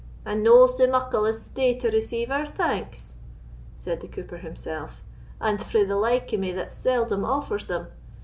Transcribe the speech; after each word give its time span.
"And 0.25 0.41
no 0.41 0.65
sae 0.65 0.87
muckle 0.87 1.27
as 1.27 1.39
stay 1.39 1.75
to 1.77 1.91
receive 1.91 2.31
our 2.31 2.47
thanks," 2.47 3.17
said 3.75 4.01
the 4.01 4.07
cooper 4.07 4.37
himself, 4.37 5.03
"and 5.39 5.61
frae 5.61 5.83
the 5.83 5.95
like 5.95 6.31
o' 6.33 6.37
me 6.37 6.51
that 6.53 6.73
seldom 6.73 7.23
offers 7.23 7.65
them! 7.65 7.85